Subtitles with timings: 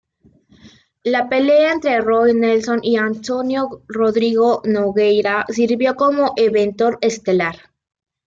[1.03, 7.55] La pelea entre Roy Nelson y Antônio Rodrigo Nogueira sirvió como evento estelar.